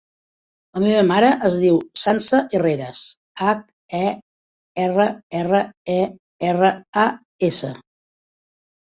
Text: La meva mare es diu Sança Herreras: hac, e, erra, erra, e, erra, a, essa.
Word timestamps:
La 0.75 0.79
meva 0.83 1.01
mare 1.09 1.27
es 1.49 1.57
diu 1.63 1.75
Sança 2.03 2.39
Herreras: 2.59 3.01
hac, 3.47 3.61
e, 3.99 4.07
erra, 4.85 5.05
erra, 5.41 5.61
e, 5.97 5.99
erra, 6.49 6.73
a, 7.03 7.05
essa. 7.51 7.71